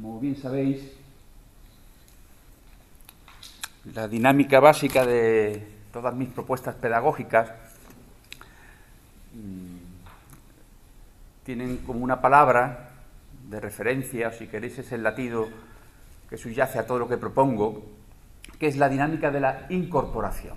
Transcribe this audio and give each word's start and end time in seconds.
como 0.00 0.20
bien 0.20 0.36
sabéis, 0.36 0.92
la 3.94 4.06
dinámica 4.06 4.60
básica 4.60 5.04
de 5.04 5.66
todas 5.92 6.14
mis 6.14 6.28
propuestas 6.28 6.76
pedagógicas 6.76 7.50
mm, 9.34 9.76
tienen 11.44 11.78
como 11.78 12.04
una 12.04 12.20
palabra 12.20 12.90
de 13.48 13.58
referencia, 13.58 14.28
o 14.28 14.32
si 14.32 14.46
queréis 14.46 14.78
es 14.78 14.92
el 14.92 15.02
latido 15.02 15.48
que 16.30 16.36
subyace 16.36 16.78
a 16.78 16.86
todo 16.86 17.00
lo 17.00 17.08
que 17.08 17.16
propongo, 17.16 17.84
que 18.60 18.68
es 18.68 18.76
la 18.76 18.88
dinámica 18.88 19.32
de 19.32 19.40
la 19.40 19.66
incorporación. 19.68 20.56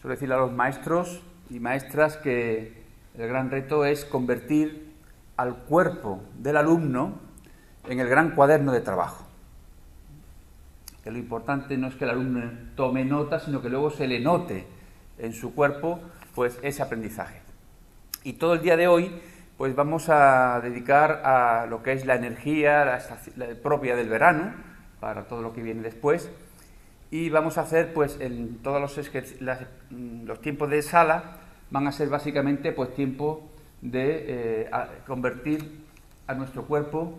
Suelo 0.00 0.16
decirle 0.16 0.34
a 0.34 0.38
los 0.38 0.52
maestros 0.52 1.22
y 1.48 1.60
maestras 1.60 2.16
que 2.16 2.82
el 3.16 3.28
gran 3.28 3.52
reto 3.52 3.84
es 3.84 4.04
convertir 4.04 4.94
al 5.36 5.54
cuerpo 5.58 6.24
del 6.38 6.56
alumno 6.56 7.23
en 7.88 8.00
el 8.00 8.08
gran 8.08 8.30
cuaderno 8.30 8.72
de 8.72 8.80
trabajo. 8.80 9.24
Que 11.02 11.10
lo 11.10 11.18
importante 11.18 11.76
no 11.76 11.88
es 11.88 11.94
que 11.94 12.04
el 12.04 12.10
alumno 12.10 12.50
tome 12.76 13.04
nota, 13.04 13.40
sino 13.40 13.60
que 13.60 13.68
luego 13.68 13.90
se 13.90 14.06
le 14.06 14.20
note 14.20 14.66
en 15.18 15.32
su 15.32 15.54
cuerpo 15.54 16.00
pues 16.34 16.58
ese 16.62 16.82
aprendizaje. 16.82 17.40
Y 18.24 18.34
todo 18.34 18.54
el 18.54 18.62
día 18.62 18.76
de 18.76 18.88
hoy 18.88 19.10
pues 19.56 19.76
vamos 19.76 20.08
a 20.08 20.60
dedicar 20.60 21.22
a 21.24 21.66
lo 21.66 21.82
que 21.82 21.92
es 21.92 22.06
la 22.06 22.16
energía 22.16 22.98
propia 23.62 23.94
del 23.94 24.08
verano, 24.08 24.52
para 24.98 25.24
todo 25.24 25.42
lo 25.42 25.52
que 25.52 25.62
viene 25.62 25.82
después, 25.82 26.30
y 27.10 27.30
vamos 27.30 27.58
a 27.58 27.60
hacer 27.60 27.92
pues 27.94 28.18
en 28.20 28.58
todos 28.62 28.80
los, 28.80 29.10
mm, 29.90 30.24
los 30.24 30.40
tiempos 30.40 30.70
de 30.70 30.82
sala 30.82 31.36
van 31.70 31.86
a 31.86 31.92
ser 31.92 32.08
básicamente 32.08 32.72
pues 32.72 32.94
tiempo 32.94 33.48
de 33.80 34.64
eh, 34.64 34.70
convertir 35.06 35.84
a 36.26 36.34
nuestro 36.34 36.64
cuerpo 36.64 37.14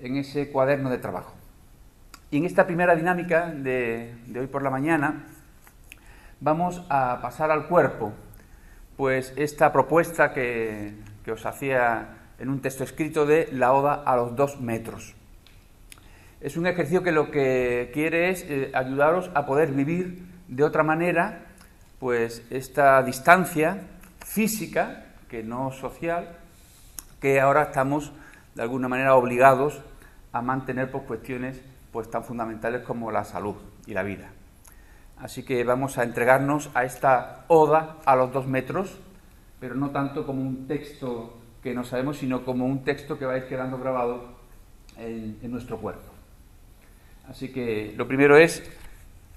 en 0.00 0.16
ese 0.16 0.50
cuaderno 0.50 0.90
de 0.90 0.98
trabajo. 0.98 1.34
Y 2.30 2.36
en 2.36 2.44
esta 2.44 2.66
primera 2.66 2.94
dinámica 2.94 3.46
de, 3.46 4.14
hoy 4.38 4.46
por 4.48 4.62
la 4.62 4.70
mañana 4.70 5.24
vamos 6.40 6.84
a 6.90 7.20
pasar 7.22 7.50
al 7.50 7.66
cuerpo, 7.66 8.12
pues 8.96 9.32
esta 9.36 9.72
propuesta 9.72 10.32
que, 10.32 10.94
os 11.30 11.44
hacía 11.44 12.16
en 12.38 12.48
un 12.48 12.60
texto 12.60 12.84
escrito 12.84 13.26
de 13.26 13.50
la 13.52 13.74
Oda 13.74 14.02
a 14.06 14.16
los 14.16 14.34
dos 14.34 14.62
metros. 14.62 15.14
Es 16.40 16.56
un 16.56 16.66
ejercicio 16.66 17.02
que 17.02 17.12
lo 17.12 17.30
que 17.30 17.90
quiere 17.92 18.30
es 18.30 18.46
eh, 18.48 18.70
ayudaros 18.72 19.30
a 19.34 19.44
poder 19.44 19.72
vivir 19.72 20.24
de 20.48 20.64
otra 20.64 20.84
manera, 20.84 21.40
pues 21.98 22.42
esta 22.48 23.02
distancia 23.02 23.82
física, 24.24 25.04
que 25.28 25.42
no 25.42 25.70
social, 25.70 26.38
que 27.20 27.40
ahora 27.40 27.64
estamos 27.64 28.12
de 28.54 28.62
alguna 28.62 28.88
manera 28.88 29.14
obligados 29.16 29.82
a 30.38 30.42
mantener 30.42 30.88
por 30.90 31.02
cuestiones 31.02 31.60
pues 31.92 32.08
tan 32.10 32.22
fundamentales 32.22 32.82
como 32.82 33.10
la 33.10 33.24
salud 33.24 33.56
y 33.86 33.92
la 33.92 34.04
vida. 34.04 34.30
Así 35.18 35.42
que 35.42 35.64
vamos 35.64 35.98
a 35.98 36.04
entregarnos 36.04 36.70
a 36.74 36.84
esta 36.84 37.44
oda 37.48 37.96
a 38.04 38.14
los 38.14 38.32
dos 38.32 38.46
metros, 38.46 38.96
pero 39.58 39.74
no 39.74 39.90
tanto 39.90 40.24
como 40.24 40.42
un 40.42 40.68
texto 40.68 41.36
que 41.60 41.74
no 41.74 41.82
sabemos, 41.82 42.18
sino 42.18 42.44
como 42.44 42.66
un 42.66 42.84
texto 42.84 43.18
que 43.18 43.26
va 43.26 43.34
a 43.34 43.48
quedando 43.48 43.78
grabado 43.78 44.28
en 44.96 45.50
nuestro 45.50 45.78
cuerpo. 45.78 46.12
Así 47.28 47.52
que 47.52 47.94
lo 47.96 48.06
primero 48.06 48.36
es 48.36 48.62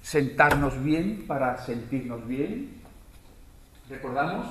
sentarnos 0.02 0.80
bien 0.84 1.24
para 1.26 1.58
sentirnos 1.58 2.26
bien. 2.28 2.80
Recordamos, 3.90 4.46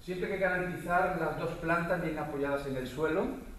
siempre 0.00 0.26
hay 0.26 0.32
que 0.32 0.44
garantizar 0.44 1.16
las 1.20 1.38
dos 1.38 1.50
plantas 1.58 2.02
bien 2.02 2.18
apoyadas 2.18 2.66
en 2.66 2.76
el 2.76 2.88
suelo. 2.88 3.51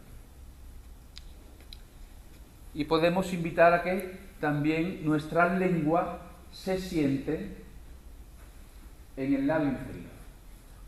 Y 2.74 2.86
podemos 2.86 3.32
invitar 3.34 3.74
a 3.74 3.84
que 3.84 4.18
también 4.40 5.06
nuestra 5.06 5.58
lengua 5.58 6.20
se 6.52 6.80
siente 6.80 7.58
en 9.16 9.34
el 9.34 9.48
labio 9.48 9.70
inferior 9.70 10.12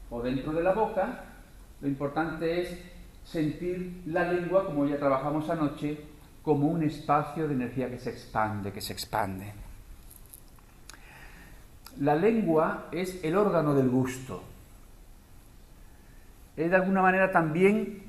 o 0.10 0.22
dentro 0.22 0.54
de 0.54 0.64
la 0.64 0.74
boca. 0.74 1.24
Lo 1.82 1.88
importante 1.88 2.62
es 2.62 2.80
sentir 3.24 4.02
la 4.06 4.32
lengua, 4.32 4.66
como 4.66 4.86
ya 4.86 4.98
trabajamos 4.98 5.50
anoche, 5.50 6.00
como 6.44 6.68
un 6.68 6.84
espacio 6.84 7.48
de 7.48 7.56
energía 7.56 7.90
que 7.90 8.00
se 8.00 8.12
expande, 8.12 8.72
que 8.72 8.82
se 8.82 8.94
expande. 8.94 9.54
La 12.00 12.16
lengua 12.16 12.88
es 12.92 13.24
el 13.24 13.36
órgano 13.36 13.74
del 13.74 13.90
gusto. 13.90 14.44
Es 16.56 16.70
de 16.70 16.76
alguna 16.76 17.02
manera 17.02 17.32
también, 17.32 18.05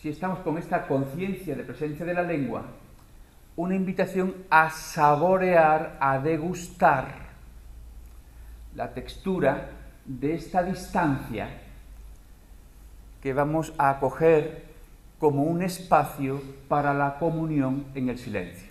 si 0.00 0.08
estamos 0.08 0.40
con 0.40 0.58
esta 0.58 0.86
conciencia 0.86 1.54
de 1.54 1.64
presencia 1.64 2.06
de 2.06 2.14
la 2.14 2.22
lengua, 2.22 2.64
una 3.56 3.74
invitación 3.74 4.34
a 4.48 4.70
saborear, 4.70 5.96
a 6.00 6.18
degustar 6.18 7.28
la 8.76 8.94
textura 8.94 9.70
de 10.04 10.34
esta 10.34 10.62
distancia 10.62 11.48
que 13.20 13.32
vamos 13.32 13.72
a 13.76 13.90
acoger 13.90 14.68
como 15.18 15.42
un 15.42 15.62
espacio 15.62 16.40
para 16.68 16.94
la 16.94 17.18
comunión 17.18 17.86
en 17.96 18.08
el 18.08 18.18
silencio, 18.18 18.68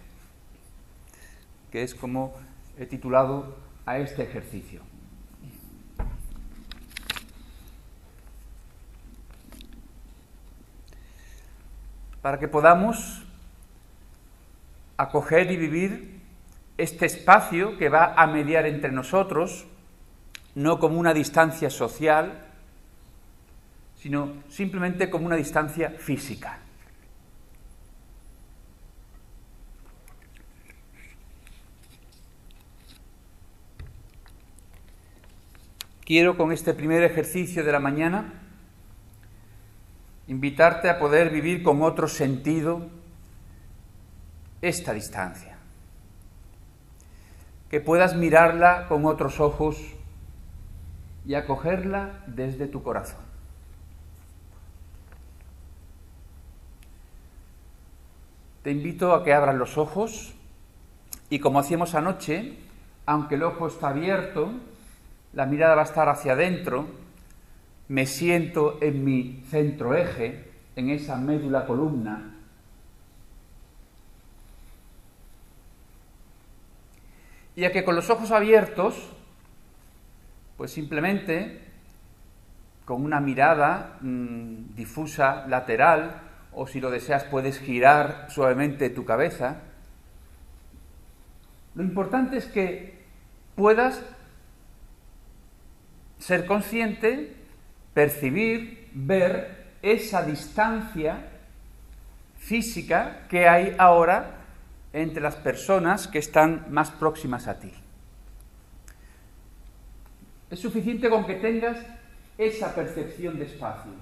que 1.69 1.83
es 1.83 1.93
como 1.93 2.33
he 2.77 2.85
titulado 2.85 3.57
a 3.85 3.97
este 3.97 4.23
ejercicio. 4.23 4.81
Para 12.27 12.39
que 12.39 12.49
podamos 12.49 13.23
acoger 14.97 15.49
y 15.49 15.55
vivir 15.55 16.19
este 16.77 17.05
espacio 17.05 17.77
que 17.77 17.87
va 17.87 18.15
a 18.15 18.27
mediar 18.27 18.65
entre 18.65 18.91
nosotros, 18.91 19.65
no 20.53 20.77
como 20.77 20.99
una 20.99 21.13
distancia 21.13 21.69
social, 21.69 22.45
sino 23.95 24.43
simplemente 24.49 25.09
como 25.09 25.25
una 25.25 25.37
distancia 25.37 25.91
física. 25.91 26.59
Quiero 36.03 36.35
con 36.35 36.51
este 36.51 36.73
primer 36.73 37.03
ejercicio 37.03 37.63
de 37.63 37.71
la 37.71 37.79
mañana 37.79 38.46
invitarte 40.27 40.89
a 40.89 40.99
poder 40.99 41.29
vivir 41.29 41.63
con 41.63 41.81
otro 41.81 42.07
sentido 42.07 42.87
esta 44.61 44.93
distancia. 44.93 45.57
Que 47.69 47.81
puedas 47.81 48.15
mirarla 48.15 48.87
con 48.87 49.05
otros 49.05 49.39
ojos 49.39 49.81
y 51.25 51.35
acogerla 51.35 52.23
desde 52.27 52.67
tu 52.67 52.81
corazón. 52.83 53.27
Te 58.63 58.71
invito 58.71 59.13
a 59.13 59.23
que 59.23 59.33
abras 59.33 59.55
los 59.55 59.77
ojos 59.77 60.33
y 61.29 61.39
como 61.39 61.59
hacíamos 61.59 61.95
anoche, 61.95 62.57
aunque 63.05 63.35
el 63.35 63.43
ojo 63.43 63.67
está 63.67 63.89
abierto, 63.89 64.51
la 65.33 65.45
mirada 65.45 65.75
va 65.75 65.81
a 65.81 65.85
estar 65.85 66.09
hacia 66.09 66.33
adentro, 66.33 66.87
me 67.89 68.05
siento 68.05 68.77
en 68.81 69.03
mi 69.03 69.43
centro 69.49 69.95
eje, 69.95 70.51
en 70.75 70.89
esa 70.89 71.17
médula 71.17 71.65
columna. 71.65 72.35
Y 77.55 77.65
a 77.65 77.71
que 77.71 77.83
con 77.83 77.95
los 77.95 78.09
ojos 78.09 78.31
abiertos, 78.31 79.09
pues 80.57 80.71
simplemente 80.71 81.61
con 82.85 83.03
una 83.03 83.19
mirada 83.19 83.97
mm, 84.01 84.75
difusa, 84.75 85.47
lateral, 85.47 86.21
o 86.53 86.67
si 86.67 86.79
lo 86.79 86.89
deseas 86.89 87.23
puedes 87.25 87.59
girar 87.59 88.27
suavemente 88.29 88.89
tu 88.89 89.05
cabeza. 89.05 89.61
Lo 91.75 91.83
importante 91.83 92.37
es 92.37 92.45
que 92.45 92.97
puedas 93.55 94.01
ser 96.17 96.45
consciente, 96.45 97.35
percibir, 97.97 98.89
ver 98.93 99.73
esa 99.81 100.21
distancia 100.21 101.17
física 102.37 103.25
que 103.27 103.49
hay 103.49 103.75
ahora 103.79 104.35
entre 104.93 105.19
las 105.19 105.35
personas 105.35 106.07
que 106.07 106.19
están 106.19 106.67
más 106.69 106.91
próximas 106.91 107.47
a 107.47 107.59
ti. 107.59 107.73
Es 110.51 110.59
suficiente 110.59 111.09
con 111.09 111.25
que 111.25 111.37
tengas 111.37 111.79
esa 112.37 112.75
percepción 112.75 113.39
de 113.39 113.45
espacio. 113.45 113.93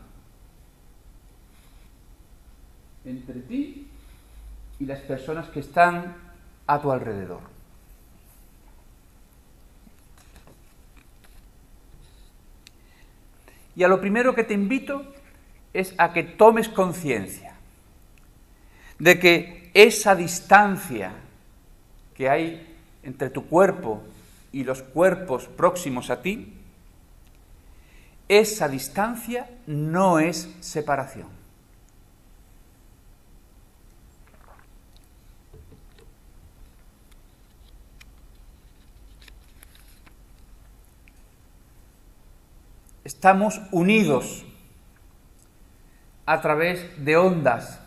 entre 3.06 3.40
ti 3.42 3.88
y 4.80 4.86
las 4.86 5.00
personas 5.02 5.48
que 5.50 5.60
están 5.60 6.16
a 6.66 6.82
tu 6.82 6.92
alrededor. 6.92 7.55
Y 13.76 13.84
a 13.84 13.88
lo 13.88 14.00
primero 14.00 14.34
que 14.34 14.44
te 14.44 14.54
invito 14.54 15.06
es 15.74 15.94
a 15.98 16.14
que 16.14 16.24
tomes 16.24 16.70
conciencia 16.70 17.56
de 19.00 19.20
que 19.20 19.72
esa 19.74 20.16
distancia 20.16 21.12
que 22.16 22.30
hay 22.30 22.76
entre 23.04 23.30
tu 23.30 23.46
cuerpo 23.46 24.02
y 24.54 24.64
los 24.64 24.82
cuerpos 24.82 25.48
próximos 25.48 26.10
a 26.10 26.22
ti, 26.22 26.54
esa 28.30 28.70
distancia 28.70 29.50
no 29.68 30.20
es 30.20 30.50
separación. 30.62 31.35
Estamos 43.06 43.62
unidos 43.72 44.44
a 46.26 46.42
través 46.42 47.06
de 47.06 47.16
ondas, 47.18 47.80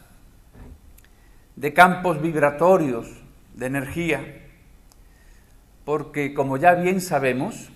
de 1.56 1.74
campos 1.74 2.22
vibratorios, 2.22 3.20
de 3.54 3.66
energía, 3.66 4.46
porque 5.84 6.34
como 6.34 6.56
ya 6.56 6.74
bien 6.74 7.00
sabemos, 7.00 7.68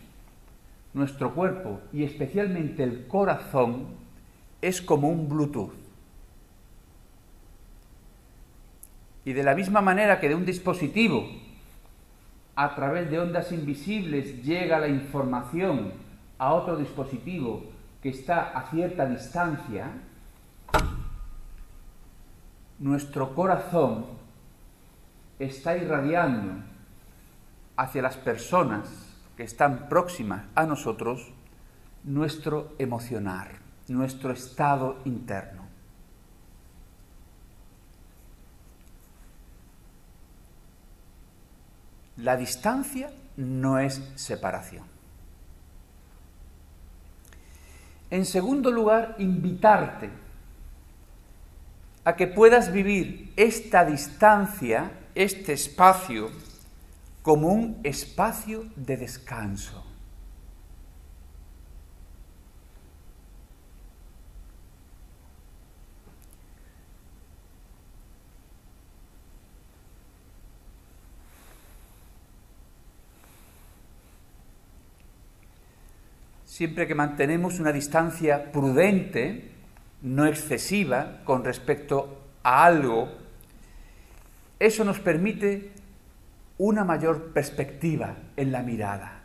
nuestro 0.95 1.35
cuerpo 1.35 1.81
y 1.93 2.05
especialmente 2.05 2.85
el 2.85 3.09
corazón 3.09 3.87
es 4.61 4.81
como 4.81 5.09
un 5.09 5.29
Bluetooth. 5.29 5.75
Y 9.25 9.33
de 9.33 9.43
la 9.43 9.57
misma 9.57 9.81
manera 9.81 10.21
que 10.21 10.29
de 10.29 10.37
un 10.37 10.47
dispositivo 10.47 11.29
a 12.55 12.77
través 12.77 13.11
de 13.11 13.19
ondas 13.19 13.51
invisibles 13.51 14.45
llega 14.45 14.79
la 14.79 14.87
información 14.87 16.02
a 16.43 16.55
otro 16.55 16.77
dispositivo 16.77 17.63
que 18.03 18.09
está 18.09 18.51
a 18.51 18.69
cierta 18.69 19.07
distancia, 19.07 19.93
nuestro 22.81 23.33
corazón 23.33 24.07
está 25.39 25.77
irradiando 25.77 26.65
hacia 27.77 28.03
las 28.03 28.17
personas 28.17 28.89
que 29.37 29.45
están 29.45 29.89
próximas 29.89 30.43
a 30.57 30.67
nosotros 30.67 31.33
nuestro 32.03 32.75
emocionar, 32.81 33.53
nuestro 33.87 34.33
estado 34.33 34.99
interno. 35.05 35.63
La 42.17 42.37
distancia 42.37 43.13
no 43.37 43.79
es 43.79 44.03
separación. 44.17 44.92
En 48.13 48.27
segundo 48.27 48.71
lugar, 48.71 49.17
invitarte 49.17 50.11
a 52.05 52.15
que 52.15 52.27
puedas 52.27 52.71
vivir 52.71 53.33
esta 53.37 53.87
distancia, 53.87 54.93
este 55.15 55.55
espacio, 55.55 56.29
como 57.23 57.49
un 57.49 57.81
espacio 57.85 58.67
de 58.77 58.99
descanso. 58.99 59.92
Siempre 76.63 76.87
que 76.87 76.95
mantenemos 76.95 77.59
una 77.59 77.73
distancia 77.73 78.53
prudente, 78.53 79.51
no 80.01 80.27
excesiva, 80.27 81.19
con 81.25 81.45
respecto 81.45 82.23
a 82.45 82.65
algo, 82.65 83.09
eso 84.61 84.85
nos 84.85 85.01
permite 85.01 85.73
una 86.59 86.85
mayor 86.85 87.33
perspectiva 87.33 88.15
en 88.37 88.53
la 88.53 88.63
mirada. 88.63 89.23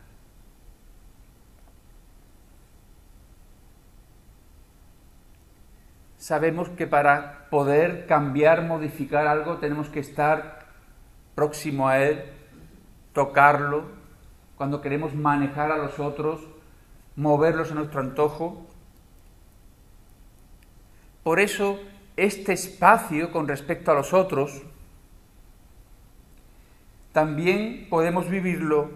Sabemos 6.16 6.70
que 6.70 6.88
para 6.88 7.46
poder 7.50 8.06
cambiar, 8.06 8.64
modificar 8.64 9.28
algo, 9.28 9.58
tenemos 9.58 9.88
que 9.90 10.00
estar 10.00 10.66
próximo 11.36 11.86
a 11.88 12.00
él, 12.00 12.24
tocarlo, 13.12 13.84
cuando 14.56 14.80
queremos 14.80 15.14
manejar 15.14 15.70
a 15.70 15.76
los 15.76 16.00
otros, 16.00 16.57
moverlos 17.18 17.72
a 17.72 17.74
nuestro 17.74 18.00
antojo. 18.00 18.64
Por 21.24 21.40
eso, 21.40 21.78
este 22.16 22.52
espacio 22.52 23.32
con 23.32 23.48
respecto 23.48 23.90
a 23.90 23.94
los 23.94 24.14
otros, 24.14 24.62
también 27.12 27.88
podemos 27.90 28.28
vivirlo 28.30 28.90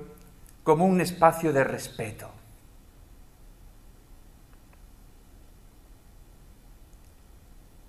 como 0.63 0.87
un 0.87 1.01
espacio 1.01 1.53
de 1.53 1.65
respeto. 1.65 2.31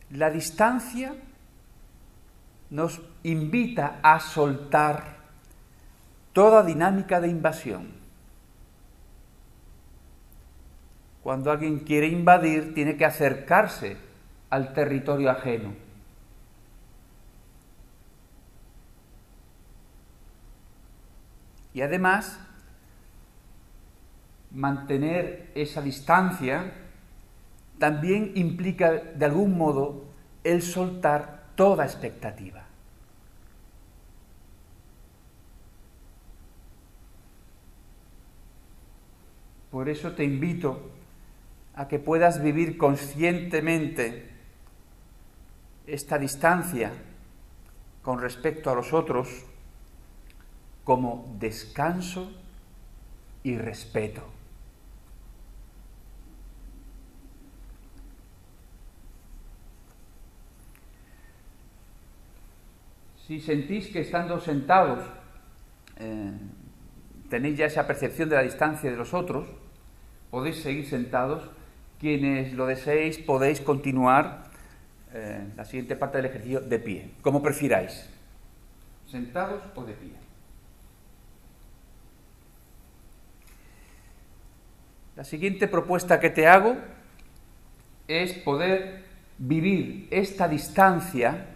La 0.09 0.31
distancia 0.31 1.15
nos 2.71 3.01
invita 3.21 3.99
a 4.01 4.19
soltar 4.19 5.17
toda 6.33 6.63
dinámica 6.63 7.21
de 7.21 7.27
invasión. 7.27 8.02
Cuando 11.23 11.51
alguien 11.51 11.79
quiere 11.79 12.07
invadir, 12.07 12.73
tiene 12.73 12.97
que 12.97 13.05
acercarse 13.05 13.95
al 14.49 14.73
territorio 14.73 15.31
ajeno. 15.31 15.73
Y 21.73 21.81
además, 21.81 22.39
mantener 24.51 25.49
esa 25.55 25.81
distancia 25.81 26.73
también 27.79 28.33
implica, 28.35 28.91
de 28.91 29.25
algún 29.25 29.57
modo, 29.57 30.03
el 30.43 30.61
soltar 30.61 31.45
toda 31.55 31.85
expectativa. 31.85 32.65
Por 39.71 39.89
eso 39.89 40.11
te 40.11 40.23
invito 40.23 40.92
a 41.75 41.87
que 41.87 41.99
puedas 41.99 42.41
vivir 42.41 42.77
conscientemente 42.77 44.29
esta 45.87 46.17
distancia 46.17 46.91
con 48.01 48.19
respecto 48.19 48.69
a 48.69 48.75
los 48.75 48.93
otros 48.93 49.45
como 50.83 51.35
descanso 51.39 52.31
y 53.43 53.57
respeto. 53.57 54.23
Si 63.25 63.39
sentís 63.39 63.87
que 63.87 64.01
estando 64.01 64.39
sentados 64.39 64.99
eh, 65.95 66.31
tenéis 67.29 67.57
ya 67.57 67.65
esa 67.65 67.87
percepción 67.87 68.29
de 68.29 68.35
la 68.35 68.43
distancia 68.43 68.91
de 68.91 68.97
los 68.97 69.13
otros, 69.13 69.47
podéis 70.29 70.61
seguir 70.61 70.85
sentados. 70.85 71.49
Quienes 72.03 72.51
lo 72.51 72.65
deseéis 72.65 73.17
podéis 73.17 73.61
continuar 73.61 74.43
eh, 75.13 75.47
la 75.55 75.63
siguiente 75.63 75.95
parte 75.95 76.17
del 76.17 76.25
ejercicio 76.25 76.59
de 76.59 76.77
pie, 76.77 77.11
como 77.21 77.41
prefiráis, 77.41 78.09
sentados 79.07 79.63
o 79.73 79.85
de 79.85 79.93
pie. 79.93 80.11
La 85.15 85.23
siguiente 85.23 85.69
propuesta 85.69 86.19
que 86.19 86.29
te 86.29 86.45
hago 86.45 86.75
es 88.09 88.33
poder 88.33 89.05
vivir 89.37 90.09
esta 90.11 90.49
distancia 90.49 91.55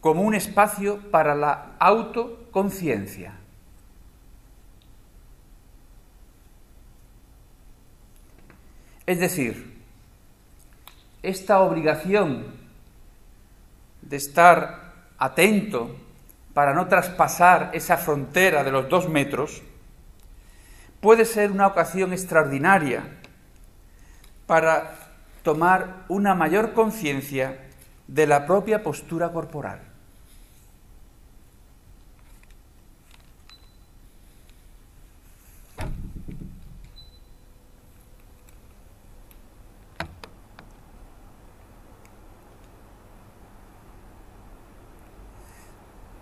como 0.00 0.22
un 0.22 0.34
espacio 0.34 1.10
para 1.10 1.34
la 1.34 1.76
autoconciencia. 1.78 3.39
Es 9.10 9.18
decir, 9.18 9.82
esta 11.20 11.58
obligación 11.62 12.46
de 14.02 14.16
estar 14.16 14.92
atento 15.18 15.96
para 16.54 16.74
no 16.74 16.86
traspasar 16.86 17.70
esa 17.72 17.96
frontera 17.96 18.62
de 18.62 18.70
los 18.70 18.88
dos 18.88 19.08
metros 19.08 19.64
puede 21.00 21.24
ser 21.24 21.50
una 21.50 21.66
ocasión 21.66 22.12
extraordinaria 22.12 23.02
para 24.46 24.92
tomar 25.42 26.04
una 26.06 26.36
mayor 26.36 26.72
conciencia 26.72 27.58
de 28.06 28.28
la 28.28 28.46
propia 28.46 28.84
postura 28.84 29.32
corporal. 29.32 29.89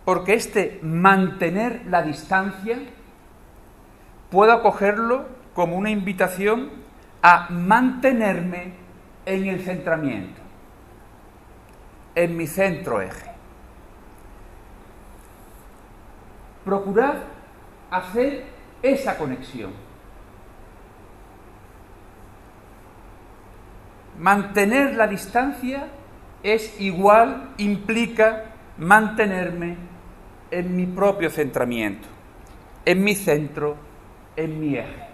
Porque 0.08 0.32
este 0.32 0.80
mantener 0.80 1.82
la 1.84 2.00
distancia 2.00 2.78
puedo 4.30 4.52
acogerlo 4.52 5.26
como 5.52 5.76
una 5.76 5.90
invitación 5.90 6.70
a 7.20 7.48
mantenerme 7.50 8.72
en 9.26 9.48
el 9.48 9.62
centramiento, 9.62 10.40
en 12.14 12.38
mi 12.38 12.46
centro 12.46 13.02
eje. 13.02 13.30
Procurad 16.64 17.16
hacer 17.90 18.44
esa 18.80 19.18
conexión. 19.18 19.72
Mantener 24.18 24.94
la 24.94 25.06
distancia 25.06 25.88
es 26.42 26.80
igual, 26.80 27.50
implica 27.58 28.44
mantenerme 28.78 29.87
en 30.50 30.76
mi 30.76 30.86
propio 30.86 31.30
centramiento, 31.30 32.08
en 32.84 33.04
mi 33.04 33.14
centro, 33.14 33.76
en 34.36 34.60
mi 34.60 34.76
eje. 34.76 35.08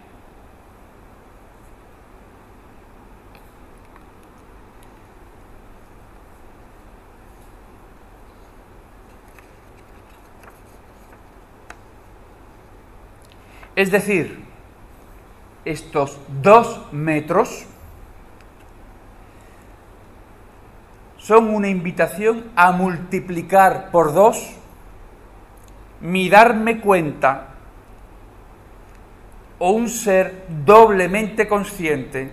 Es 13.77 13.91
decir, 13.91 14.45
estos 15.65 16.21
dos 16.43 16.93
metros 16.93 17.67
son 21.17 21.53
una 21.53 21.69
invitación 21.69 22.45
a 22.55 22.71
multiplicar 22.71 23.91
por 23.91 24.13
dos 24.13 24.57
mi 26.01 26.29
darme 26.29 26.81
cuenta 26.81 27.49
o 29.59 29.71
un 29.71 29.89
ser 29.89 30.47
doblemente 30.49 31.49
consciente 31.49 32.33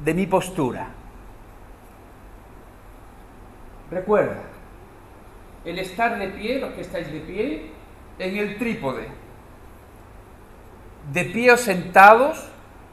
de 0.00 0.14
mi 0.14 0.26
postura. 0.26 0.88
Recuerda, 3.90 4.42
el 5.64 5.78
estar 5.78 6.18
de 6.18 6.28
pie, 6.28 6.58
los 6.58 6.72
que 6.72 6.80
estáis 6.82 7.10
de 7.12 7.20
pie, 7.20 7.70
en 8.18 8.36
el 8.36 8.58
trípode. 8.58 9.08
De 11.12 11.24
pie 11.26 11.52
o 11.52 11.56
sentados, 11.56 12.50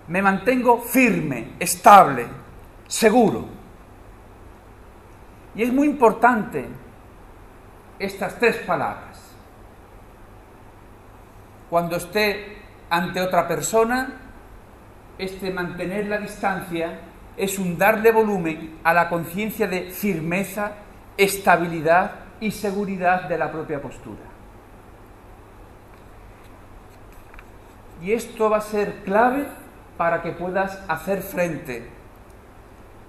me 0.07 0.21
mantengo 0.21 0.79
firme, 0.81 1.53
estable, 1.59 2.27
seguro. 2.87 3.45
Y 5.55 5.63
es 5.63 5.71
muy 5.71 5.87
importante 5.87 6.65
estas 7.99 8.37
tres 8.39 8.57
palabras. 8.57 9.10
Cuando 11.71 11.95
esté 11.95 12.57
ante 12.89 13.21
otra 13.21 13.47
persona, 13.47 14.09
este 15.17 15.51
mantener 15.51 16.07
la 16.07 16.17
distancia 16.17 16.99
es 17.37 17.57
un 17.59 17.77
darle 17.77 18.11
volumen 18.11 18.79
a 18.83 18.93
la 18.93 19.07
conciencia 19.07 19.67
de 19.67 19.83
firmeza, 19.89 20.73
estabilidad 21.15 22.11
y 22.41 22.51
seguridad 22.51 23.29
de 23.29 23.37
la 23.37 23.49
propia 23.49 23.81
postura. 23.81 24.19
Y 28.01 28.11
esto 28.11 28.49
va 28.49 28.57
a 28.57 28.61
ser 28.61 29.05
clave 29.05 29.47
para 29.95 30.21
que 30.21 30.33
puedas 30.33 30.77
hacer 30.89 31.21
frente 31.21 31.87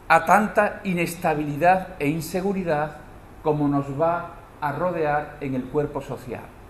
a 0.06 0.24
tanta 0.24 0.82
inestabilidad 0.84 1.96
e 1.98 2.06
inseguridad 2.06 2.98
como 3.42 3.66
nos 3.66 4.00
va 4.00 4.34
a 4.60 4.70
rodear 4.70 5.38
en 5.40 5.56
el 5.56 5.64
cuerpo 5.64 6.00
social. 6.00 6.61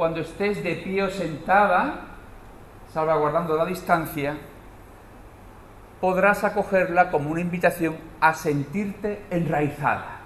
Cuando 0.00 0.20
estés 0.20 0.64
de 0.64 0.76
pie 0.76 1.02
o 1.02 1.10
sentada, 1.10 2.06
salvaguardando 2.90 3.54
la 3.54 3.66
distancia, 3.66 4.34
podrás 6.00 6.42
acogerla 6.42 7.10
como 7.10 7.28
una 7.28 7.42
invitación 7.42 7.98
a 8.18 8.32
sentirte 8.32 9.26
enraizada. 9.28 10.22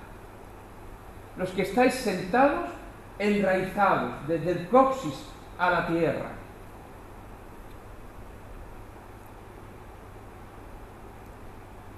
Los 1.36 1.50
que 1.50 1.62
estáis 1.62 1.92
sentados, 1.94 2.70
enraizados 3.18 4.28
desde 4.28 4.52
el 4.52 4.68
coxis 4.68 5.26
a 5.58 5.70
la 5.70 5.86
tierra. 5.88 6.30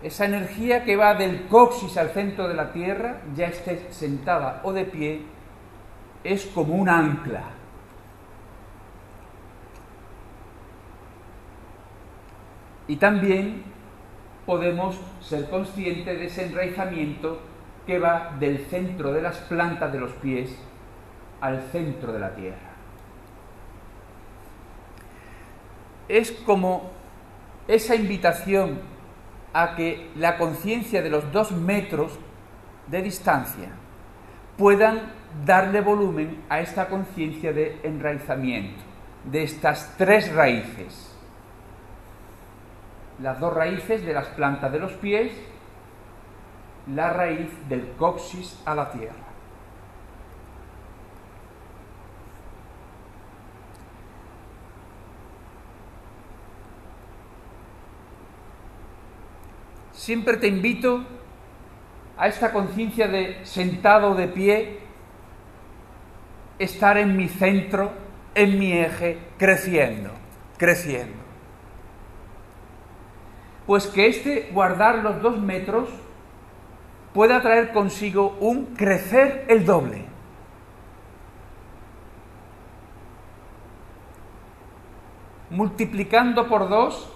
Esa 0.03 0.25
energía 0.25 0.83
que 0.83 0.97
va 0.97 1.13
del 1.13 1.47
coxis 1.49 1.95
al 1.99 2.09
centro 2.09 2.49
de 2.49 2.55
la 2.55 2.73
tierra, 2.73 3.21
ya 3.35 3.49
estés 3.49 3.95
sentada 3.95 4.63
o 4.65 4.73
de 4.73 4.87
pie, 4.87 5.27
es 6.25 6.47
como 6.47 6.73
un 6.73 6.89
ancla. 6.89 7.66
Y 12.89 12.97
también 12.97 13.65
podemos 14.45 14.99
ser 15.21 15.51
conscientes 15.51 16.19
de 16.19 16.27
ese 16.27 16.47
enraizamiento 16.47 17.41
que 17.87 17.99
va 17.99 18.37
del 18.39 18.67
centro 18.67 19.13
de 19.13 19.23
las 19.23 19.39
plantas 19.39 19.93
de 19.93 20.01
los 20.01 20.13
pies 20.13 20.57
al 21.41 21.63
centro 21.73 22.13
de 22.13 22.19
la 22.19 22.35
tierra. 22.35 22.71
Es 26.09 26.31
como 26.33 26.91
esa 27.69 27.95
invitación 27.95 28.79
a 29.53 29.75
que 29.75 30.11
la 30.17 30.37
conciencia 30.37 31.03
de 31.03 31.11
los 31.11 31.33
dos 31.33 31.51
metros 31.51 32.19
de 32.87 33.03
distancia 33.03 33.71
puedan 34.57 35.13
darle 35.45 35.81
volumen 35.81 36.43
a 36.49 36.61
esta 36.61 36.89
conciencia 36.89 37.53
de 37.53 37.79
enraizamiento, 37.83 38.83
de 39.25 39.43
estas 39.43 39.95
tres 39.97 40.33
raíces. 40.33 41.06
Las 43.21 43.41
dos 43.41 43.53
raíces 43.53 44.05
de 44.05 44.13
las 44.13 44.27
plantas 44.29 44.71
de 44.73 44.79
los 44.79 44.93
pies 44.93 45.33
la 46.95 47.11
raíz 47.11 47.51
del 47.69 47.93
coxis 47.99 48.61
a 48.65 48.75
la 48.75 48.91
tierra. 48.91 49.15
Siempre 59.93 60.37
te 60.37 60.47
invito 60.47 61.05
a 62.17 62.29
esta 62.29 62.53
conciencia 62.53 63.09
de 63.09 63.45
sentado 63.45 64.15
de 64.15 64.29
pie, 64.29 64.79
estar 66.61 66.97
en 66.97 67.17
mi 67.17 67.29
centro, 67.29 67.91
en 68.35 68.59
mi 68.59 68.73
eje, 68.73 69.19
creciendo, 69.37 70.11
creciendo. 70.57 71.26
Pues 73.67 73.87
que 73.89 74.07
este 74.07 74.51
guardar 74.53 74.99
los 74.99 75.21
dos 75.21 75.39
metros 75.39 75.89
pueda 77.13 77.43
traer 77.43 77.73
consigo 77.73 78.37
un 78.41 78.67
crecer 78.77 79.45
el 79.49 79.65
doble. 79.65 80.05
Multiplicando 85.51 86.49
por 86.49 86.69
dos 86.69 87.13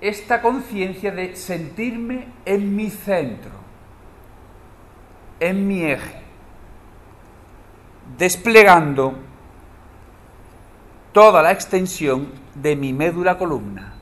esta 0.00 0.42
conciencia 0.42 1.12
de 1.12 1.36
sentirme 1.36 2.28
en 2.44 2.76
mi 2.76 2.90
centro, 2.90 3.52
en 5.40 5.66
mi 5.66 5.84
eje, 5.84 6.20
desplegando 8.18 9.14
toda 11.12 11.42
la 11.42 11.52
extensión 11.52 12.28
de 12.54 12.76
mi 12.76 12.92
médula 12.92 13.38
columna. 13.38 13.93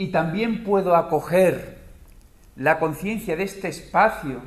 Y 0.00 0.06
también 0.06 0.64
puedo 0.64 0.96
acoger 0.96 1.76
la 2.56 2.78
conciencia 2.78 3.36
de 3.36 3.42
este 3.42 3.68
espacio 3.68 4.40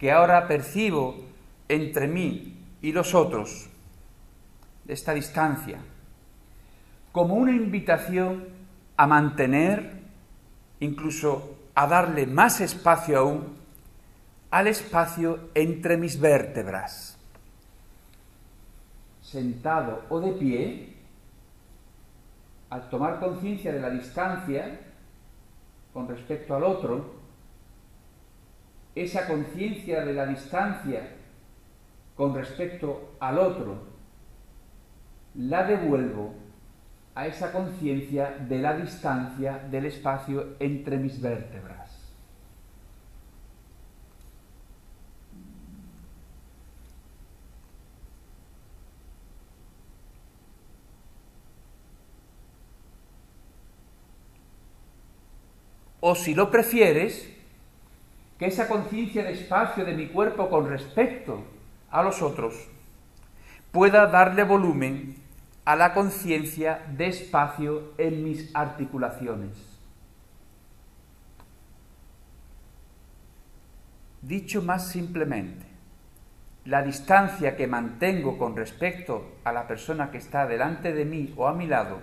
que 0.00 0.10
ahora 0.10 0.48
percibo 0.48 1.14
entre 1.68 2.08
mí 2.08 2.58
y 2.82 2.90
los 2.90 3.14
otros, 3.14 3.70
de 4.84 4.94
esta 4.94 5.14
distancia, 5.14 5.78
como 7.12 7.36
una 7.36 7.52
invitación 7.52 8.48
a 8.96 9.06
mantener, 9.06 9.92
incluso 10.80 11.56
a 11.76 11.86
darle 11.86 12.26
más 12.26 12.60
espacio 12.60 13.16
aún, 13.20 13.56
al 14.50 14.66
espacio 14.66 15.50
entre 15.54 15.96
mis 15.96 16.18
vértebras. 16.18 17.16
Sentado 19.22 20.02
o 20.08 20.18
de 20.18 20.32
pie, 20.32 20.97
al 22.70 22.88
tomar 22.88 23.18
conciencia 23.20 23.72
de 23.72 23.80
la 23.80 23.90
distancia, 23.90 24.78
con 25.92 26.08
respecto 26.08 26.54
al 26.54 26.64
otro, 26.64 27.14
esa 28.94 29.26
conciencia 29.26 30.04
de 30.04 30.12
la 30.12 30.26
distancia 30.26 31.02
con 32.18 32.34
respecto 32.34 33.14
al 33.20 33.38
otro, 33.38 33.78
la 35.36 35.62
devuelvo 35.62 36.34
a 37.14 37.28
esa 37.28 37.52
conciencia 37.52 38.36
de 38.48 38.58
la 38.58 38.76
distancia 38.76 39.60
del 39.70 39.86
espacio 39.86 40.56
entre 40.58 40.96
mis 40.96 41.20
vértebras. 41.20 41.77
O 56.08 56.14
si 56.14 56.34
lo 56.34 56.50
prefieres, 56.50 57.28
que 58.38 58.46
esa 58.46 58.66
conciencia 58.66 59.22
de 59.24 59.32
espacio 59.32 59.84
de 59.84 59.92
mi 59.92 60.06
cuerpo 60.06 60.48
con 60.48 60.66
respecto 60.66 61.44
a 61.90 62.02
los 62.02 62.22
otros 62.22 62.54
pueda 63.72 64.06
darle 64.06 64.42
volumen 64.44 65.16
a 65.66 65.76
la 65.76 65.92
conciencia 65.92 66.82
de 66.96 67.08
espacio 67.08 67.92
en 67.98 68.24
mis 68.24 68.56
articulaciones. 68.56 69.50
Dicho 74.22 74.62
más 74.62 74.88
simplemente, 74.88 75.66
la 76.64 76.80
distancia 76.80 77.54
que 77.54 77.66
mantengo 77.66 78.38
con 78.38 78.56
respecto 78.56 79.40
a 79.44 79.52
la 79.52 79.68
persona 79.68 80.10
que 80.10 80.16
está 80.16 80.46
delante 80.46 80.94
de 80.94 81.04
mí 81.04 81.34
o 81.36 81.46
a 81.46 81.52
mi 81.52 81.66
lado 81.66 81.98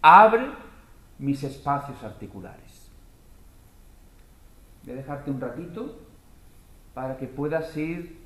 abre 0.00 0.69
mis 1.20 1.44
espacios 1.44 2.02
articulares. 2.02 2.90
Voy 4.82 4.94
a 4.94 4.96
dejarte 4.96 5.30
un 5.30 5.40
ratito 5.40 6.00
para 6.94 7.18
que 7.18 7.26
puedas 7.26 7.76
ir 7.76 8.18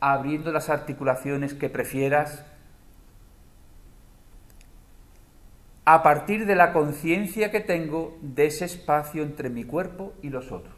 abriendo 0.00 0.50
las 0.50 0.70
articulaciones 0.70 1.54
que 1.54 1.68
prefieras 1.68 2.44
a 5.84 6.02
partir 6.02 6.46
de 6.46 6.54
la 6.54 6.72
conciencia 6.72 7.50
que 7.50 7.60
tengo 7.60 8.18
de 8.22 8.46
ese 8.46 8.64
espacio 8.64 9.22
entre 9.22 9.50
mi 9.50 9.64
cuerpo 9.64 10.14
y 10.22 10.30
los 10.30 10.50
otros. 10.52 10.77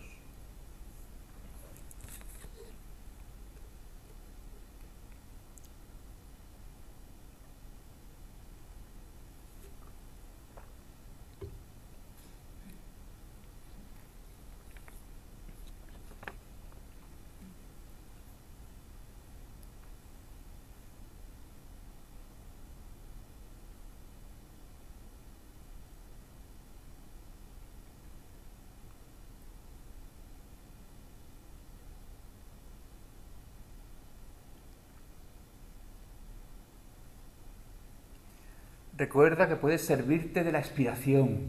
Recuerda 39.00 39.48
que 39.48 39.56
puedes 39.56 39.80
servirte 39.80 40.44
de 40.44 40.52
la 40.52 40.58
expiración. 40.58 41.48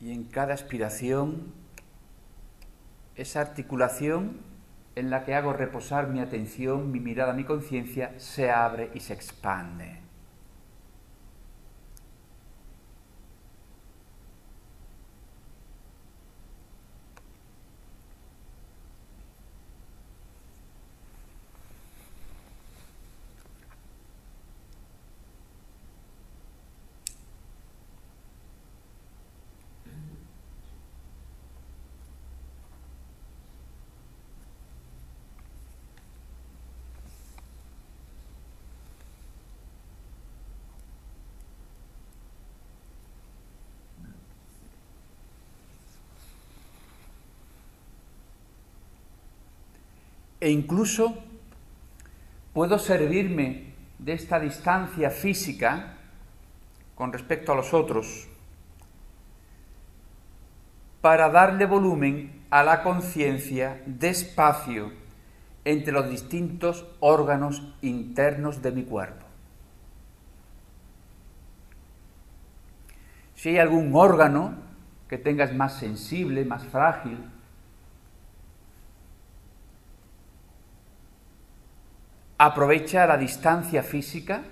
Y 0.00 0.12
en 0.12 0.22
cada 0.22 0.54
expiración, 0.54 1.52
esa 3.16 3.40
articulación 3.40 4.36
en 4.94 5.10
la 5.10 5.24
que 5.24 5.34
hago 5.34 5.52
reposar 5.52 6.06
mi 6.06 6.20
atención, 6.20 6.92
mi 6.92 7.00
mirada, 7.00 7.32
mi 7.32 7.42
conciencia, 7.42 8.14
se 8.18 8.52
abre 8.52 8.92
y 8.94 9.00
se 9.00 9.12
expande. 9.12 10.05
E 50.46 50.50
incluso 50.52 51.12
puedo 52.52 52.78
servirme 52.78 53.74
de 53.98 54.12
esta 54.12 54.38
distancia 54.38 55.10
física 55.10 55.96
con 56.94 57.12
respecto 57.12 57.50
a 57.50 57.56
los 57.56 57.74
otros 57.74 58.28
para 61.00 61.30
darle 61.30 61.66
volumen 61.66 62.44
a 62.50 62.62
la 62.62 62.84
conciencia 62.84 63.82
de 63.86 64.10
espacio 64.10 64.92
entre 65.64 65.92
los 65.92 66.08
distintos 66.08 66.86
órganos 67.00 67.74
internos 67.82 68.62
de 68.62 68.70
mi 68.70 68.84
cuerpo. 68.84 69.26
Si 73.34 73.48
hay 73.48 73.58
algún 73.58 73.90
órgano 73.96 74.54
que 75.08 75.18
tengas 75.18 75.52
más 75.52 75.76
sensible, 75.80 76.44
más 76.44 76.64
frágil, 76.66 77.18
aprovecha 82.38 83.06
la 83.06 83.16
distancia 83.16 83.82
física 83.82 84.42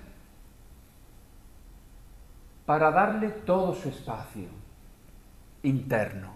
para 2.65 2.89
darle 2.91 3.29
todo 3.29 3.75
su 3.75 3.89
espacio 3.89 4.47
interno. 5.63 6.33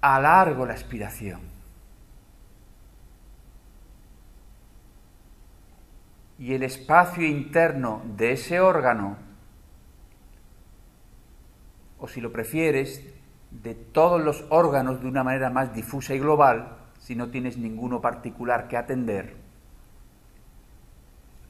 Alargo 0.00 0.66
la 0.66 0.74
expiración. 0.74 1.40
Y 6.38 6.52
el 6.52 6.64
espacio 6.64 7.24
interno 7.24 8.02
de 8.16 8.32
ese 8.32 8.60
órgano, 8.60 9.16
o 12.00 12.08
si 12.08 12.20
lo 12.20 12.32
prefieres, 12.32 13.02
de 13.50 13.74
todos 13.74 14.20
los 14.20 14.44
órganos 14.50 15.00
de 15.00 15.06
una 15.06 15.22
manera 15.22 15.48
más 15.48 15.72
difusa 15.72 16.14
y 16.14 16.18
global, 16.18 16.83
si 17.04 17.14
no 17.14 17.28
tienes 17.28 17.58
ninguno 17.58 18.00
particular 18.00 18.66
que 18.66 18.78
atender, 18.78 19.36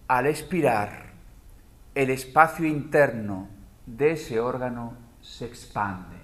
al 0.08 0.26
expirar, 0.26 1.12
el 1.94 2.10
espacio 2.10 2.66
interno 2.66 3.46
de 3.86 4.12
ese 4.12 4.40
órgano 4.40 4.94
se 5.22 5.44
expande, 5.44 6.16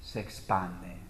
se 0.00 0.18
expande. 0.18 1.01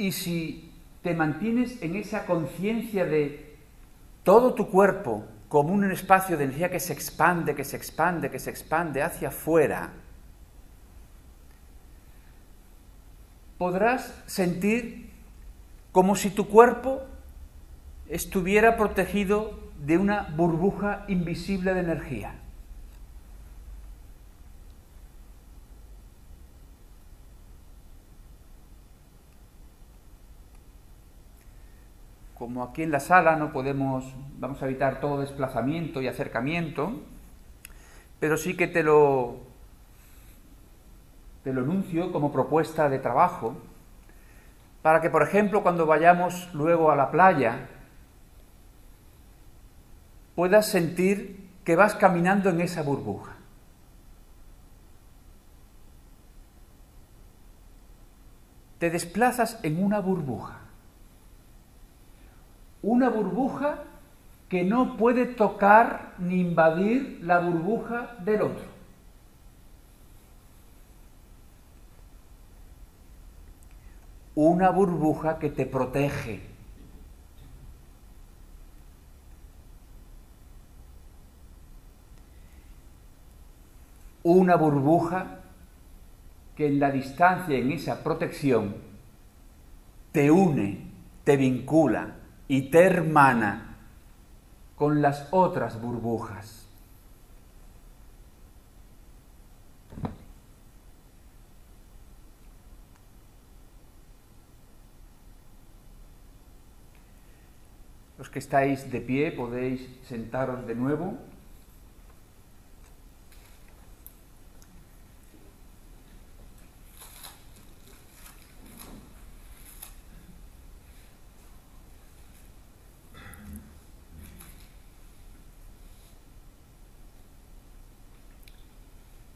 Y 0.00 0.12
si 0.12 0.72
te 1.02 1.12
mantienes 1.12 1.82
en 1.82 1.94
esa 1.94 2.24
conciencia 2.24 3.04
de 3.04 3.54
todo 4.24 4.54
tu 4.54 4.70
cuerpo 4.70 5.26
como 5.50 5.74
un 5.74 5.92
espacio 5.92 6.38
de 6.38 6.44
energía 6.44 6.70
que 6.70 6.80
se 6.80 6.94
expande, 6.94 7.54
que 7.54 7.64
se 7.64 7.76
expande, 7.76 8.30
que 8.30 8.38
se 8.38 8.48
expande 8.48 9.02
hacia 9.02 9.28
afuera, 9.28 9.90
podrás 13.58 14.14
sentir 14.24 15.10
como 15.92 16.16
si 16.16 16.30
tu 16.30 16.48
cuerpo 16.48 17.02
estuviera 18.08 18.78
protegido 18.78 19.60
de 19.84 19.98
una 19.98 20.34
burbuja 20.34 21.04
invisible 21.08 21.74
de 21.74 21.80
energía. 21.80 22.39
Como 32.50 32.64
aquí 32.64 32.82
en 32.82 32.90
la 32.90 32.98
sala 32.98 33.36
no 33.36 33.52
podemos, 33.52 34.12
vamos 34.40 34.60
a 34.60 34.66
evitar 34.66 34.98
todo 34.98 35.20
desplazamiento 35.20 36.02
y 36.02 36.08
acercamiento, 36.08 37.00
pero 38.18 38.36
sí 38.36 38.56
que 38.56 38.66
te 38.66 38.82
lo, 38.82 39.36
te 41.44 41.52
lo 41.52 41.60
anuncio 41.60 42.10
como 42.10 42.32
propuesta 42.32 42.88
de 42.88 42.98
trabajo, 42.98 43.54
para 44.82 45.00
que, 45.00 45.10
por 45.10 45.22
ejemplo, 45.22 45.62
cuando 45.62 45.86
vayamos 45.86 46.52
luego 46.52 46.90
a 46.90 46.96
la 46.96 47.12
playa, 47.12 47.68
puedas 50.34 50.66
sentir 50.66 51.48
que 51.62 51.76
vas 51.76 51.94
caminando 51.94 52.50
en 52.50 52.62
esa 52.62 52.82
burbuja. 52.82 53.36
Te 58.80 58.90
desplazas 58.90 59.60
en 59.62 59.80
una 59.80 60.00
burbuja. 60.00 60.59
Una 62.82 63.10
burbuja 63.10 63.84
que 64.48 64.64
no 64.64 64.96
puede 64.96 65.26
tocar 65.26 66.14
ni 66.18 66.40
invadir 66.40 67.20
la 67.22 67.38
burbuja 67.38 68.16
del 68.24 68.42
otro. 68.42 68.64
Una 74.34 74.70
burbuja 74.70 75.38
que 75.38 75.50
te 75.50 75.66
protege. 75.66 76.40
Una 84.22 84.56
burbuja 84.56 85.40
que 86.56 86.66
en 86.66 86.80
la 86.80 86.90
distancia, 86.90 87.56
en 87.56 87.70
esa 87.72 88.02
protección, 88.02 88.74
te 90.12 90.30
une, 90.30 90.90
te 91.24 91.36
vincula 91.36 92.19
y 92.50 92.62
te 92.62 92.82
hermana 92.82 93.76
con 94.74 95.00
las 95.00 95.28
otras 95.30 95.80
burbujas. 95.80 96.66
Los 108.18 108.28
que 108.28 108.40
estáis 108.40 108.90
de 108.90 109.00
pie 109.00 109.30
podéis 109.30 109.88
sentaros 110.08 110.66
de 110.66 110.74
nuevo. 110.74 111.29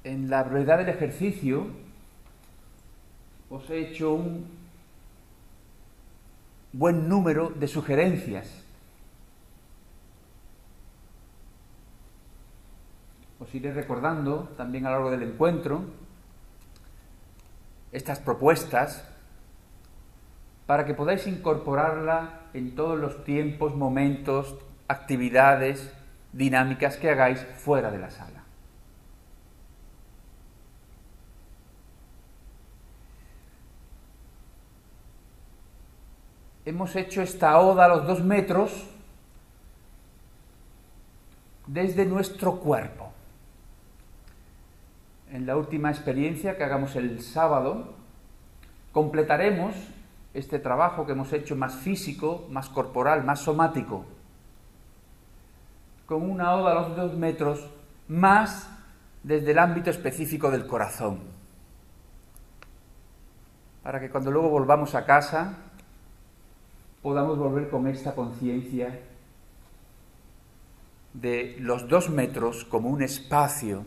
En 0.05 0.29
la 0.29 0.43
brevedad 0.43 0.79
del 0.79 0.91
ejercicio 0.91 1.67
os 3.51 3.69
he 3.71 3.79
hecho 3.79 4.15
un 4.15 4.47
buen 6.73 7.09
número 7.09 7.51
de 7.51 7.67
sugerencias. 7.67 8.63
Os 13.41 13.55
iré 13.55 13.73
recordando 13.73 14.51
también 14.57 14.87
a 14.87 14.91
lo 14.91 14.97
largo 14.97 15.11
del 15.11 15.23
encuentro 15.23 15.85
estas 17.93 18.19
propuestas 18.19 19.09
para 20.67 20.85
que 20.85 20.95
podáis 20.95 21.27
incorporarla 21.27 22.41
en 22.55 22.75
todos 22.75 22.99
los 22.99 23.25
tiempos, 23.25 23.77
momentos, 23.77 24.57
actividades, 24.89 25.93
dinámicas 26.33 26.97
que 26.97 27.11
hagáis 27.11 27.41
fuera 27.57 27.91
de 27.91 27.99
la 27.99 28.11
sala. 28.11 28.44
Hemos 36.65 36.97
hecho 36.97 37.23
esta 37.23 37.59
oda 37.61 37.85
a 37.85 37.89
los 37.89 38.07
dos 38.07 38.23
metros 38.23 38.73
desde 41.67 42.07
nuestro 42.07 42.57
cuerpo. 42.57 43.13
En 45.31 45.47
la 45.47 45.57
última 45.57 45.91
experiencia 45.91 46.57
que 46.57 46.65
hagamos 46.65 46.97
el 46.97 47.21
sábado, 47.23 47.95
completaremos 48.93 49.75
este 50.33 50.59
trabajo 50.59 51.07
que 51.07 51.13
hemos 51.13 51.33
hecho 51.33 51.57
más 51.57 51.75
físico, 51.75 52.47
más 52.51 52.69
corporal, 52.69 53.25
más 53.25 53.41
somático, 53.41 54.05
con 56.07 56.29
una 56.29 56.55
oda 56.55 56.73
a 56.73 56.75
los 56.75 56.97
dos 56.97 57.15
metros 57.15 57.71
más 58.09 58.69
desde 59.23 59.53
el 59.53 59.59
ámbito 59.59 59.91
específico 59.91 60.51
del 60.51 60.67
corazón. 60.67 61.21
Para 63.83 64.01
que 64.01 64.11
cuando 64.11 64.31
luego 64.31 64.51
volvamos 64.51 64.95
a 64.95 65.05
casa 65.05 65.64
podamos 67.05 67.37
volver 67.37 67.69
con 67.69 67.87
esta 67.87 68.15
conciencia 68.15 68.99
de 71.13 71.55
los 71.61 71.87
dos 71.87 72.09
metros 72.09 72.65
como 72.65 72.89
un 72.89 73.03
espacio 73.03 73.85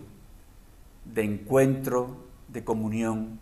de 1.04 1.24
encuentro, 1.24 2.16
de 2.48 2.64
comunión. 2.64 3.40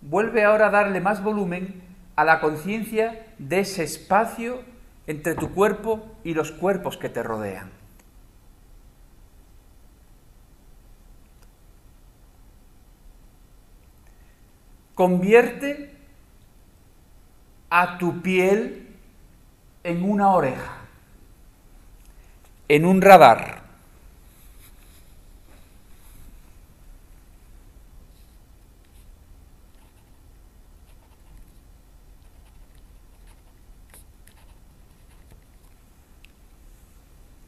Vuelve 0.00 0.42
ahora 0.42 0.66
a 0.66 0.70
darle 0.70 1.00
más 1.00 1.22
volumen 1.22 1.82
a 2.16 2.24
la 2.24 2.40
conciencia 2.40 3.28
de 3.38 3.60
ese 3.60 3.84
espacio 3.84 4.62
entre 5.06 5.36
tu 5.36 5.54
cuerpo 5.54 6.04
y 6.24 6.34
los 6.34 6.50
cuerpos 6.50 6.98
que 6.98 7.10
te 7.10 7.22
rodean. 7.22 7.77
Convierte 14.98 15.94
a 17.70 17.98
tu 17.98 18.20
piel 18.20 18.96
en 19.84 20.02
una 20.02 20.30
oreja, 20.30 20.78
en 22.66 22.84
un 22.84 23.00
radar. 23.00 23.62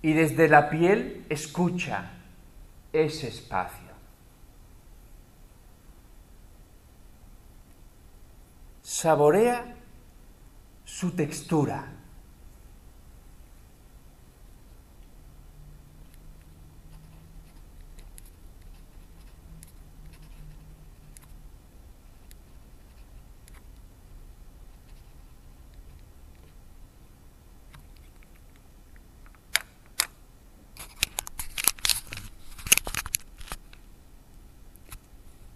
Y 0.03 0.13
desde 0.13 0.47
la 0.47 0.71
piel 0.71 1.27
escucha 1.29 2.13
ese 2.93 3.27
espacio. 3.27 3.90
Saborea 8.91 9.77
su 10.85 11.13
textura. 11.13 11.93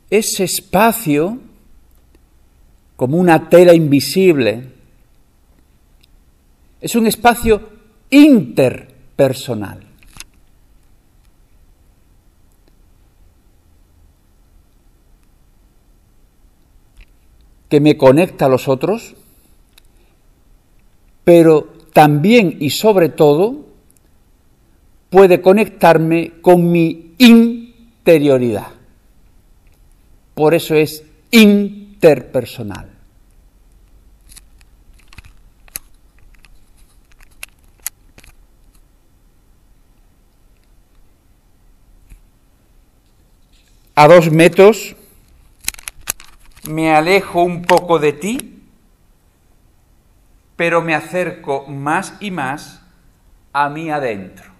Ese 0.08 0.44
espacio 0.44 1.53
como 2.96 3.16
una 3.16 3.48
tela 3.48 3.74
invisible. 3.74 4.72
Es 6.80 6.94
un 6.94 7.06
espacio 7.06 7.60
interpersonal. 8.10 9.80
que 17.74 17.80
me 17.80 17.96
conecta 17.96 18.44
a 18.44 18.48
los 18.48 18.68
otros, 18.68 19.16
pero 21.24 21.72
también 21.92 22.58
y 22.60 22.70
sobre 22.70 23.08
todo 23.08 23.64
puede 25.10 25.40
conectarme 25.40 26.34
con 26.40 26.70
mi 26.70 27.14
interioridad. 27.18 28.68
Por 30.34 30.54
eso 30.54 30.76
es 30.76 31.04
interpersonal. 32.04 32.90
a 43.96 44.08
dos 44.08 44.30
metros 44.30 44.96
me 46.68 46.94
alejo 46.94 47.42
un 47.42 47.62
poco 47.62 47.98
de 47.98 48.12
ti, 48.12 48.62
pero 50.56 50.82
me 50.82 50.94
acerco 50.94 51.66
más 51.68 52.14
y 52.20 52.30
más 52.30 52.82
a 53.52 53.68
mí 53.68 53.90
adentro. 53.90 54.50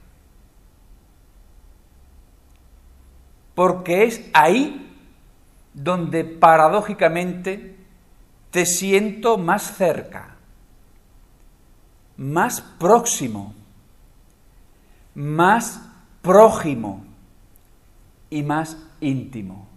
Porque 3.55 4.05
es 4.05 4.23
ahí 4.33 4.84
donde 5.75 6.25
paradójicamente 6.25 7.77
te 8.51 8.65
siento 8.65 9.37
más 9.37 9.77
cerca, 9.77 10.37
más 12.17 12.61
próximo, 12.61 13.53
más 15.15 15.81
prójimo 16.23 17.05
y 18.31 18.43
más 18.43 18.79
íntimo. 19.01 19.74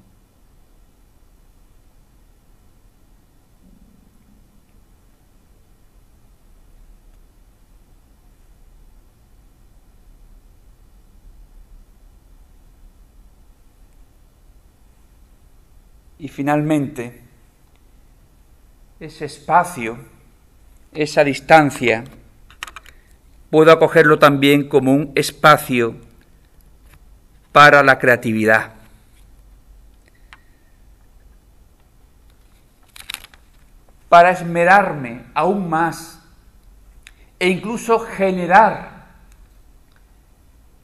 Y 16.27 16.29
finalmente, 16.29 17.21
ese 18.99 19.23
espacio, 19.23 19.97
esa 20.91 21.23
distancia, 21.23 22.03
puedo 23.49 23.71
acogerlo 23.71 24.19
también 24.19 24.67
como 24.67 24.91
un 24.91 25.13
espacio 25.15 25.95
para 27.53 27.81
la 27.81 27.97
creatividad. 27.97 28.73
Para 34.09 34.31
esmerarme 34.31 35.23
aún 35.33 35.69
más 35.69 36.19
e 37.39 37.47
incluso 37.47 37.99
generar 37.99 39.05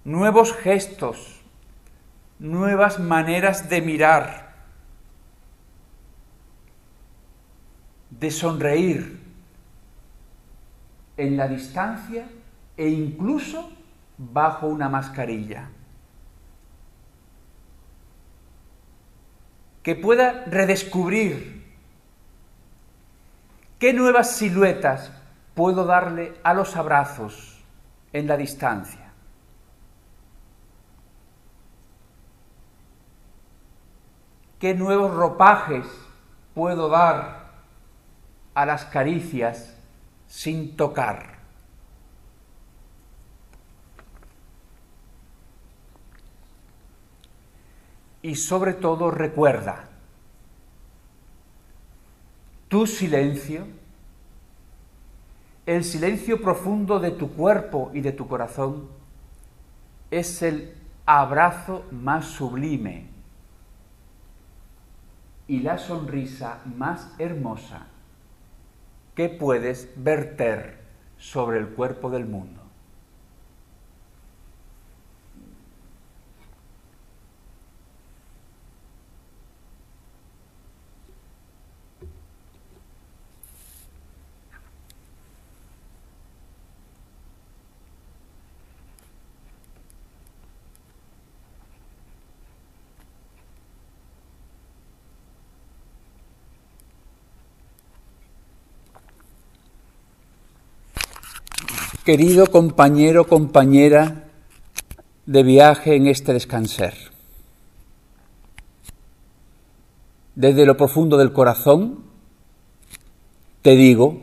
nuevos 0.06 0.56
gestos, 0.56 1.42
nuevas 2.40 2.98
maneras 2.98 3.68
de 3.68 3.82
mirar, 3.82 4.43
de 8.24 8.32
sonreír 8.32 9.20
en 11.18 11.36
la 11.36 11.46
distancia 11.46 12.26
e 12.78 12.88
incluso 12.88 13.70
bajo 14.18 14.68
una 14.68 14.88
mascarilla. 14.88 15.70
Que 19.84 19.98
pueda 19.98 20.46
redescubrir 20.46 21.66
qué 23.78 23.92
nuevas 23.92 24.38
siluetas 24.38 25.12
puedo 25.54 25.84
darle 25.84 26.34
a 26.44 26.54
los 26.54 26.78
abrazos 26.78 27.62
en 28.14 28.26
la 28.26 28.38
distancia. 28.38 29.12
¿Qué 34.60 34.74
nuevos 34.74 35.14
ropajes 35.14 35.86
puedo 36.54 36.88
dar 36.88 37.43
a 38.54 38.66
las 38.66 38.86
caricias 38.86 39.76
sin 40.28 40.76
tocar. 40.76 41.34
Y 48.22 48.36
sobre 48.36 48.74
todo 48.74 49.12
recuerda, 49.12 49.90
tu 52.70 52.88
silencio, 52.88 53.68
el 55.66 55.84
silencio 55.84 56.42
profundo 56.42 57.00
de 57.00 57.12
tu 57.12 57.32
cuerpo 57.34 57.92
y 57.94 58.02
de 58.02 58.14
tu 58.14 58.28
corazón, 58.28 58.88
es 60.10 60.42
el 60.42 60.74
abrazo 61.06 61.86
más 61.92 62.26
sublime 62.26 63.08
y 65.48 65.60
la 65.60 65.78
sonrisa 65.78 66.60
más 66.78 67.14
hermosa 67.20 67.88
que 69.16 69.30
puedes 69.30 69.90
verter 69.96 70.80
sobre 71.18 71.60
el 71.60 71.70
cuerpo 71.70 72.10
del 72.10 72.26
mundo. 72.26 72.63
Querido 102.04 102.48
compañero, 102.48 103.28
compañera 103.28 104.26
de 105.26 105.44
viaje 105.44 105.96
en 105.96 106.08
este 106.08 106.34
descanser. 106.34 106.94
Desde 110.36 110.66
lo 110.66 110.76
profundo 110.76 111.18
del 111.18 111.32
corazón 111.32 112.04
te 113.62 113.78
digo, 113.78 114.22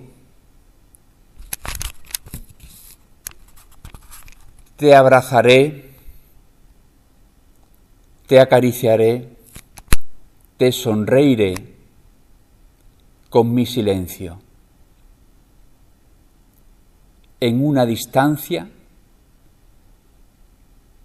te 4.77 4.95
abrazaré, 4.95 5.95
te 8.27 8.41
acariciaré, 8.41 9.37
te 10.59 10.73
sonreiré 10.73 11.55
con 13.31 13.55
mi 13.55 13.65
silencio 13.65 14.39
en 17.41 17.65
una 17.65 17.87
distancia 17.87 18.69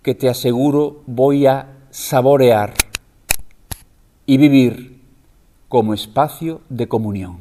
que 0.03 0.13
te 0.13 0.29
aseguro 0.29 1.01
voy 1.07 1.47
a 1.47 1.77
saborear 1.89 2.73
y 4.25 4.37
vivir 4.37 5.01
como 5.67 5.93
espacio 5.93 6.61
de 6.69 6.87
comunión. 6.87 7.39